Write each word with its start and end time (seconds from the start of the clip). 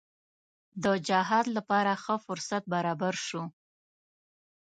د 0.83 0.85
جهاد 1.07 1.45
لپاره 1.57 1.91
ښه 2.03 2.15
فرصت 2.25 2.63
برابر 2.73 3.13
شو. 3.27 3.41